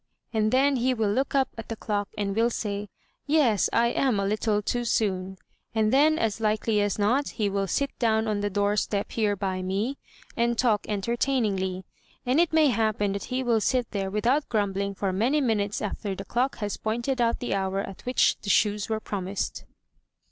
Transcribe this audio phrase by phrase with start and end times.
[0.33, 2.89] and then he will look up at the clock and will say,
[3.27, 5.37] 'Yes, I am a little too soon;'
[5.75, 9.35] and then, as likely as not, he will sit down on the door step here
[9.35, 9.99] by me
[10.35, 11.85] and talk entertainingly;
[12.25, 16.15] and it may happen that he will sit there without grumbling for many minutes after
[16.15, 19.65] the clock has pointed out the hour at which the shoes were promised.